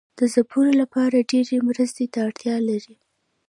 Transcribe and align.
د 0.19 0.21
ځپلو 0.33 0.71
لپاره 0.81 1.27
ډیرې 1.31 1.57
مرستې 1.67 2.05
ته 2.13 2.17
اړتیا 2.27 2.55
لري. 2.69 2.95